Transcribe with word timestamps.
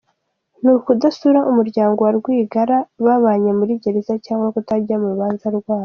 Ni 0.61 0.69
ukudasura 0.77 1.39
umuryango 1.51 1.99
wa 2.05 2.11
Rwigara 2.17 2.77
babanye 3.05 3.49
muri 3.59 3.73
Gereza 3.83 4.13
cyangwa 4.25 4.47
kutajya 4.55 4.95
mu 5.01 5.07
rubanza 5.13 5.47
rwabo? 5.57 5.79